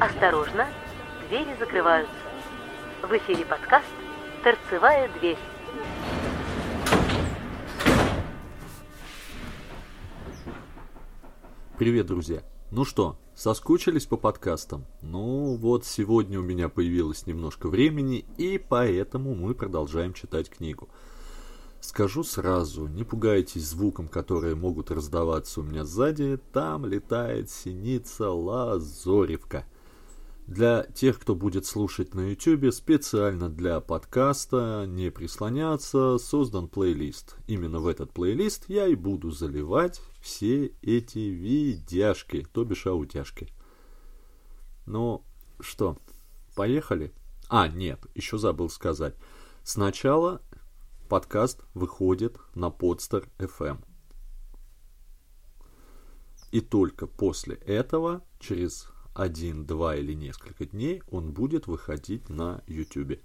[0.00, 0.66] Осторожно,
[1.28, 2.14] двери закрываются.
[3.02, 3.84] В эфире подкаст
[4.42, 5.36] «Торцевая дверь».
[11.76, 12.42] Привет, друзья!
[12.70, 14.86] Ну что, соскучились по подкастам?
[15.02, 20.88] Ну вот сегодня у меня появилось немножко времени, и поэтому мы продолжаем читать книгу–
[21.80, 29.64] Скажу сразу, не пугайтесь звуком, которые могут раздаваться у меня сзади, там летает синица Лазоревка.
[30.50, 37.36] Для тех, кто будет слушать на YouTube, специально для подкаста «Не прислоняться» создан плейлист.
[37.46, 43.46] Именно в этот плейлист я и буду заливать все эти видяшки, то бишь аудяшки.
[44.86, 45.22] Ну,
[45.60, 45.96] что,
[46.56, 47.14] поехали?
[47.48, 49.14] А, нет, еще забыл сказать.
[49.62, 50.42] Сначала
[51.08, 53.78] подкаст выходит на Podster FM.
[56.50, 63.18] И только после этого, через один, два или несколько дней, он будет выходить на YouTube.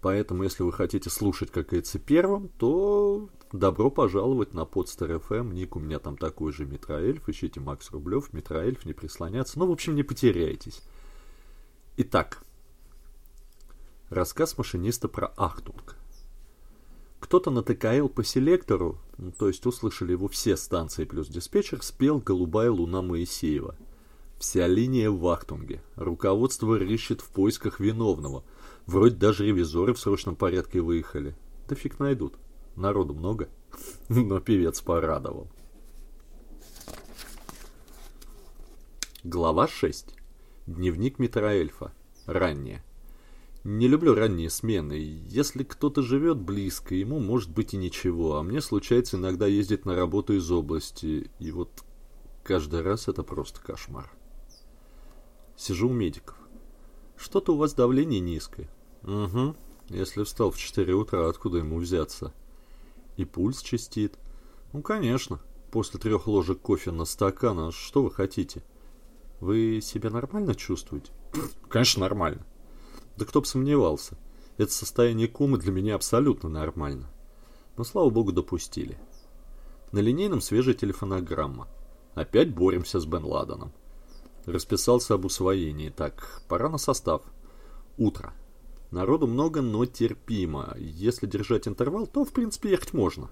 [0.00, 5.52] Поэтому, если вы хотите слушать, как говорится, первым, то добро пожаловать на Podster FM.
[5.52, 7.28] Ник у меня там такой же Метроэльф.
[7.28, 9.58] Ищите Макс Рублев, Метроэльф, не прислоняться.
[9.58, 10.82] Ну, в общем, не потеряйтесь.
[11.96, 12.44] Итак,
[14.10, 15.96] рассказ машиниста про Ахтунг.
[17.18, 22.20] Кто-то на ТКЛ по селектору, ну, то есть услышали его все станции плюс диспетчер, спел
[22.20, 23.74] «Голубая луна Моисеева».
[24.38, 25.82] Вся линия в Ахтунге.
[25.96, 28.44] Руководство рыщет в поисках виновного.
[28.84, 31.34] Вроде даже ревизоры в срочном порядке выехали.
[31.68, 32.34] Да фиг найдут.
[32.76, 33.48] Народу много.
[34.08, 35.48] Но певец порадовал.
[39.24, 40.14] Глава 6.
[40.66, 41.92] Дневник Митроэльфа.
[42.26, 42.84] Раннее.
[43.64, 44.92] Не люблю ранние смены.
[45.26, 48.36] Если кто-то живет близко, ему может быть и ничего.
[48.36, 51.30] А мне случается иногда ездить на работу из области.
[51.40, 51.70] И вот
[52.44, 54.08] каждый раз это просто кошмар.
[55.56, 56.36] Сижу у медиков.
[57.16, 58.68] Что-то у вас давление низкое.
[59.02, 59.56] Угу.
[59.88, 62.32] Если встал в 4 утра, откуда ему взяться?
[63.16, 64.18] И пульс чистит.
[64.72, 65.40] Ну, конечно.
[65.70, 68.62] После трех ложек кофе на стакан, а что вы хотите?
[69.40, 71.12] Вы себя нормально чувствуете?
[71.68, 72.46] Конечно, нормально.
[73.16, 74.16] Да кто бы сомневался.
[74.56, 77.10] Это состояние комы для меня абсолютно нормально.
[77.76, 78.98] Но, слава богу, допустили.
[79.92, 81.68] На линейном свежая телефонограмма.
[82.14, 83.72] Опять боремся с Бен Ладеном.
[84.46, 85.90] Расписался об усвоении.
[85.90, 87.22] Так, пора на состав.
[87.98, 88.32] Утро.
[88.92, 90.74] Народу много, но терпимо.
[90.78, 93.28] Если держать интервал, то, в принципе, ехать можно.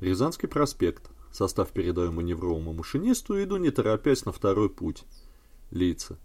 [0.00, 1.10] Рязанский проспект.
[1.32, 5.04] Состав передаю маневровому машинисту, иду не торопясь на второй путь.
[5.70, 6.18] Лица.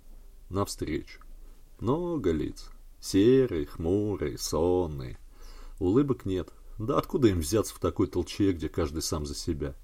[0.49, 1.21] Навстречу.
[1.79, 2.71] Много лиц.
[2.99, 5.17] Серый, хмурый, сонный.
[5.79, 6.51] Улыбок нет.
[6.79, 9.75] Да откуда им взяться в такой толчье, где каждый сам за себя?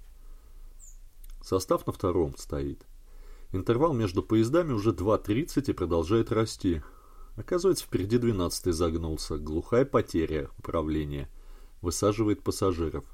[1.42, 2.84] Состав на втором стоит.
[3.54, 6.82] Интервал между поездами уже 2.30 и продолжает расти.
[7.38, 9.38] Оказывается, впереди 12 загнулся.
[9.38, 11.30] Глухая потеря управления.
[11.82, 13.06] Высаживает пассажиров.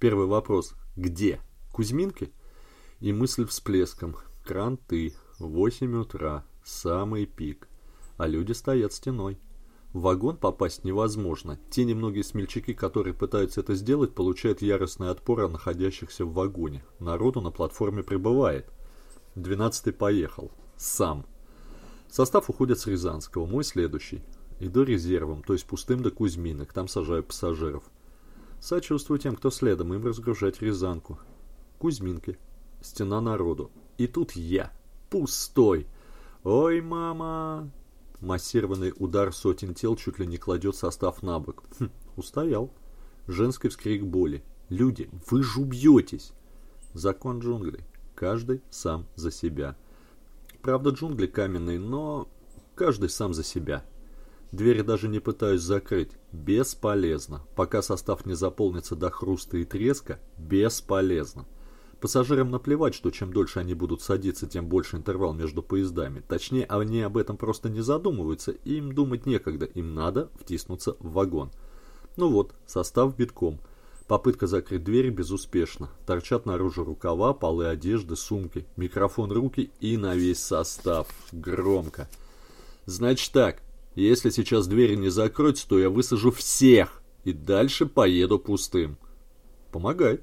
[0.00, 0.74] Первый вопрос.
[0.96, 1.40] Где?
[1.72, 2.32] Кузьминки?
[2.98, 4.16] И мысль всплеском.
[4.44, 5.14] Кранты.
[5.38, 6.44] 8 утра.
[6.64, 7.68] Самый пик
[8.16, 9.38] а люди стоят стеной.
[9.92, 11.58] В вагон попасть невозможно.
[11.70, 16.84] Те немногие смельчаки, которые пытаются это сделать, получают яростный отпор от находящихся в вагоне.
[16.98, 18.70] Народу на платформе прибывает.
[19.34, 20.52] Двенадцатый поехал.
[20.76, 21.26] Сам.
[22.08, 23.46] Состав уходит с Рязанского.
[23.46, 24.22] Мой следующий.
[24.60, 26.72] Иду резервом, то есть пустым до Кузьминок.
[26.72, 27.82] Там сажаю пассажиров.
[28.60, 31.18] Сочувствую тем, кто следом, им разгружать Рязанку.
[31.78, 32.38] Кузьминки.
[32.80, 33.70] Стена народу.
[33.98, 34.72] И тут я.
[35.10, 35.86] Пустой.
[36.44, 37.70] Ой, мама.
[38.20, 41.64] Массированный удар сотен тел чуть ли не кладет состав на бок.
[41.78, 42.70] Хм, устоял.
[43.26, 44.44] Женский вскрик боли.
[44.68, 46.32] Люди, вы же убьетесь!
[46.94, 47.84] Закон джунглей.
[48.14, 49.76] Каждый сам за себя.
[50.62, 52.28] Правда, джунгли каменные, но
[52.74, 53.84] каждый сам за себя.
[54.52, 56.12] Двери даже не пытаюсь закрыть.
[56.30, 57.42] Бесполезно.
[57.56, 61.44] Пока состав не заполнится до хруста и треска, бесполезно.
[62.00, 66.22] Пассажирам наплевать, что чем дольше они будут садиться, тем больше интервал между поездами.
[66.28, 71.50] Точнее, они об этом просто не задумываются, им думать некогда, им надо втиснуться в вагон.
[72.16, 73.58] Ну вот, состав битком.
[74.06, 75.90] Попытка закрыть двери безуспешна.
[76.06, 81.08] Торчат наружу рукава, полы одежды, сумки, микрофон руки и на весь состав.
[81.32, 82.08] Громко.
[82.84, 83.62] Значит так,
[83.94, 88.98] если сейчас двери не закроются, то я высажу всех и дальше поеду пустым.
[89.72, 90.22] Помогает.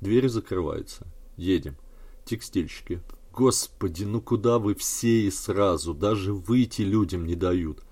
[0.00, 1.06] Двери закрываются.
[1.36, 1.76] Едем.
[2.24, 3.00] Текстильщики.
[3.32, 5.94] Господи, ну куда вы все и сразу?
[5.94, 7.84] Даже выйти людям не дают.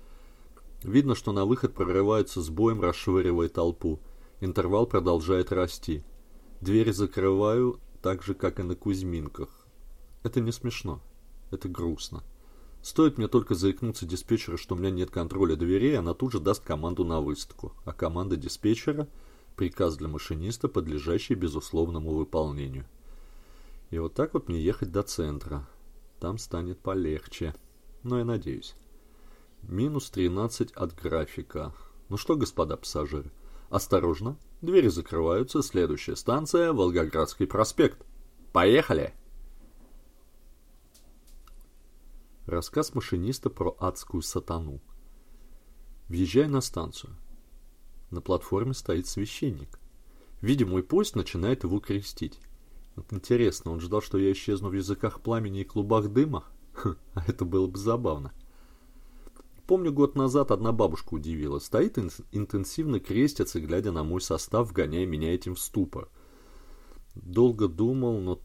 [0.83, 4.01] Видно, что на выход прорываются с боем, расшвыривая толпу.
[4.39, 6.03] Интервал продолжает расти.
[6.61, 9.49] Двери закрываю так же, как и на Кузьминках.
[10.23, 11.01] Это не смешно.
[11.51, 12.23] Это грустно.
[12.81, 16.63] Стоит мне только заикнуться диспетчера, что у меня нет контроля дверей, она тут же даст
[16.63, 17.73] команду на высадку.
[17.85, 19.07] А команда диспетчера–
[19.57, 22.85] приказ для машиниста, подлежащий безусловному выполнению.
[23.89, 25.67] И вот так вот мне ехать до центра.
[26.19, 27.55] Там станет полегче.
[28.03, 28.75] Но я надеюсь.
[29.63, 31.73] Минус 13 от графика.
[32.09, 33.31] Ну что, господа пассажиры,
[33.69, 38.05] осторожно, двери закрываются, следующая станция– Волгоградский проспект.
[38.53, 39.13] Поехали!
[42.45, 44.79] Рассказ машиниста про адскую сатану.
[46.07, 47.15] Въезжая на станцию.
[48.09, 49.79] На платформе стоит священник.
[50.41, 52.39] Видя мой поезд, начинает его крестить.
[52.95, 56.45] Вот интересно, он ждал, что я исчезну в языках пламени и клубах дыма?
[56.73, 58.33] Хм, а это было бы забавно.
[59.67, 61.59] Помню, год назад одна бабушка удивила.
[61.59, 61.97] Стоит
[62.31, 66.09] интенсивно крестится, глядя на мой состав, вгоняя меня этим в ступор.
[67.15, 68.39] Долго думал, но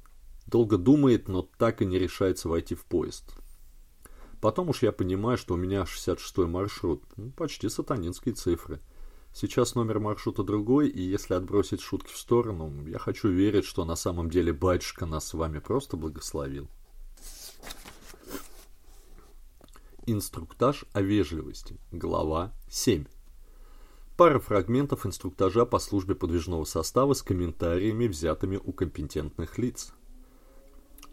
[0.47, 3.37] долго думает, но так и не решается войти в поезд.
[4.41, 7.05] Потом уж я понимаю, что у меня 66-й маршрут.
[7.17, 8.81] Ну, почти сатанинские цифры.
[9.33, 13.95] Сейчас номер маршрута другой, и если отбросить шутки в сторону, я хочу верить, что на
[13.95, 16.69] самом деле батюшка нас с вами просто благословил.
[20.05, 21.79] Инструктаж о вежливости.
[21.93, 23.05] Глава 7.
[24.17, 29.93] Пара фрагментов инструктажа по службе подвижного состава с комментариями, взятыми у компетентных лиц.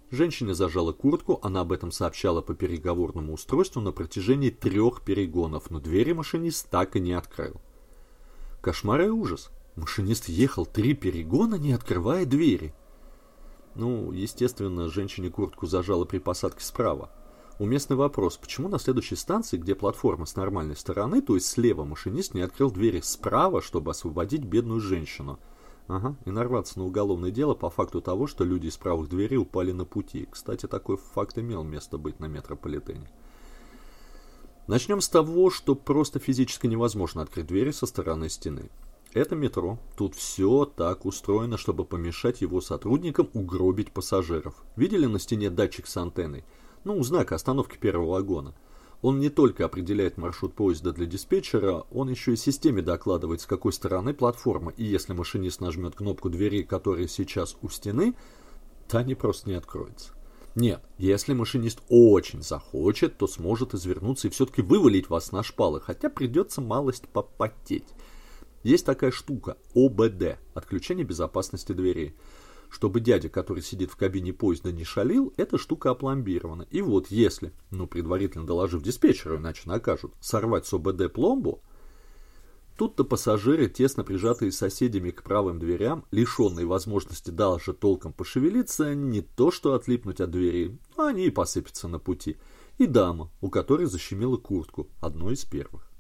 [0.10, 5.80] Женщине зажала куртку, она об этом сообщала по переговорному устройству на протяжении трех перегонов, но
[5.80, 7.62] двери машинист так и не открыл.
[8.60, 9.52] Кошмар и ужас.
[9.76, 12.74] Машинист ехал три перегона, не открывая двери.
[13.76, 17.12] Ну, естественно, женщине куртку зажала при посадке справа.
[17.60, 22.34] Уместный вопрос, почему на следующей станции, где платформа с нормальной стороны, то есть слева, машинист
[22.34, 25.40] не открыл двери справа, чтобы освободить бедную женщину?
[25.90, 29.74] Ага, и нарваться на уголовное дело по факту того, что люди из правых дверей упали
[29.74, 30.26] на пути.
[30.32, 33.12] Кстати, такой факт имел место быть на метрополитене.
[34.68, 38.70] Начнем с того, что просто физически невозможно открыть двери со стороны стены.
[39.14, 39.80] Это метро.
[39.98, 44.54] Тут все так устроено, чтобы помешать его сотрудникам угробить пассажиров.
[44.78, 46.46] Видели на стене датчик с антенной?
[46.84, 48.56] Ну, знак остановки первого вагона.
[49.02, 53.72] Он не только определяет маршрут поезда для диспетчера, он еще и системе докладывает, с какой
[53.72, 58.16] стороны платформа, и если машинист нажмет кнопку двери, которая сейчас у стены,
[58.90, 60.12] та не просто не откроется.
[60.56, 66.10] Нет, если машинист очень захочет, то сможет извернуться и все-таки вывалить вас на шпалы, хотя
[66.10, 67.88] придется малость попотеть.
[68.64, 72.16] Есть такая штука, ОБД, отключение безопасности дверей.
[72.70, 76.68] Чтобы дядя, который сидит в кабине поезда, не шалил, эта штука опломбирована.
[76.70, 81.62] И вот если, ну предварительно доложив диспетчеру, иначе накажут, сорвать с ОБД пломбу,
[82.80, 89.52] Тут-то пассажиры, тесно прижатые соседями к правым дверям, лишенные возможности даже толком пошевелиться, не то
[89.52, 92.38] что отлипнуть от двери, они и посыпятся на пути.
[92.78, 95.92] И дама, у которой защемила куртку, одной из первых.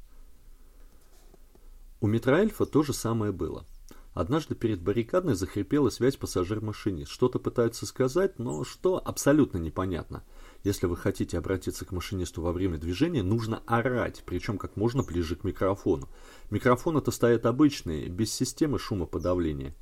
[1.99, 3.65] У Митроэльфа то же самое было.
[4.13, 7.11] Однажды перед баррикадной захрипела связь пассажир-машинист.
[7.11, 10.23] Что-то пытаются сказать, но что абсолютно непонятно.
[10.63, 15.35] Если вы хотите обратиться к машинисту во время движения, нужно орать, причем как можно ближе
[15.35, 16.09] к микрофону.
[16.49, 19.75] Микрофон это стоит обычный, без системы шумоподавления.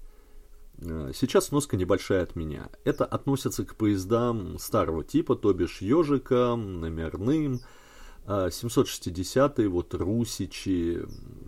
[0.80, 2.70] Э, сейчас носка небольшая от меня.
[2.84, 7.62] Это относится к поездам старого типа, то бишь ежикам, номерным
[8.30, 11.02] а, 760-е, вот Русичи,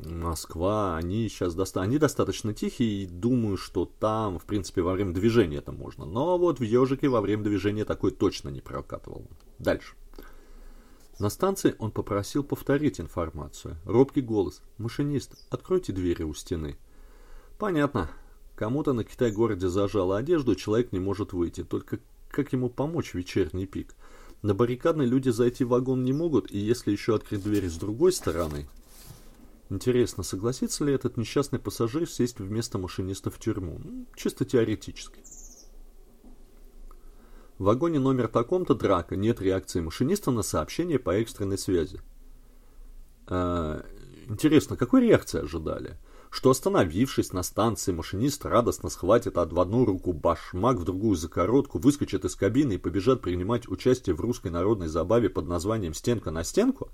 [0.06, 1.82] Москва, они сейчас доста...
[1.82, 6.06] они достаточно тихие, и думаю, что там, в принципе, во время движения это можно.
[6.06, 9.28] Но вот в Ежике во время движения такой точно не прокатывал.
[9.60, 9.94] Дальше.
[11.20, 13.76] На станции он попросил повторить информацию.
[13.84, 14.62] Робкий голос.
[14.78, 16.78] «Машинист, откройте двери у стены».
[17.58, 18.10] «Понятно.
[18.56, 21.66] Кому-то на Китай-городе зажало одежду, человек не может выйти.
[21.66, 23.96] Только как ему помочь в вечерний пик?»
[24.42, 28.12] На баррикадной люди зайти в вагон не могут, и если еще открыть двери с другой
[28.12, 28.68] стороны...
[29.72, 33.80] Интересно, согласится ли этот несчастный пассажир сесть вместо машиниста в тюрьму?
[34.16, 35.22] Чисто теоретически.
[37.60, 42.02] В вагоне номер таком-то драка, нет реакции машиниста на сообщение по экстренной связи.
[43.28, 43.84] Э,
[44.28, 46.00] интересно, какой реакции ожидали?
[46.30, 51.80] Что остановившись на станции, машинист радостно схватит от в одну руку башмак, в другую закоротку,
[51.80, 56.44] выскочит из кабины и побежит принимать участие в русской народной забаве под названием «Стенка на
[56.44, 56.90] стенку»?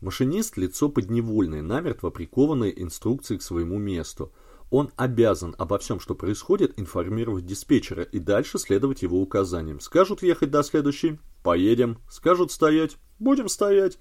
[0.00, 4.32] Машинист– лицо подневольное, намертво прикованное инструкцией к своему месту.
[4.70, 9.80] Он обязан обо всем, что происходит, информировать диспетчера и дальше следовать его указаниям.
[9.80, 11.98] Скажут ехать до следующей– поедем.
[12.08, 13.98] Скажут стоять– будем стоять.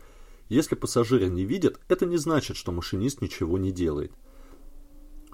[0.50, 4.12] Если пассажиры не видят, это не значит, что машинист ничего не делает.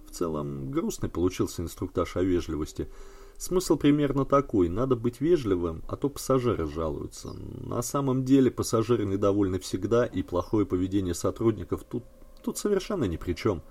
[0.08, 2.90] В целом, грустный получился инструктаж о вежливости.
[3.38, 4.70] Смысл примерно такой.
[4.70, 7.34] Надо быть вежливым, а то пассажиры жалуются.
[7.34, 12.04] На самом деле пассажиры недовольны всегда, и плохое поведение сотрудников тут,
[12.44, 13.62] тут совершенно ни при чем.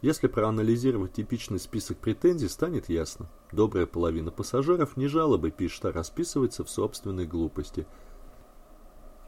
[0.00, 3.28] Если проанализировать типичный список претензий, станет ясно.
[3.50, 7.84] Добрая половина пассажиров не жалобы пишет, а расписывается в собственной глупости.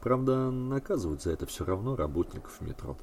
[0.01, 2.97] Правда, наказывают за это все равно работников метро.